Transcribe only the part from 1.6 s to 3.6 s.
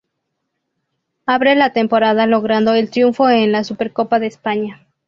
temporada logrando el triunfo en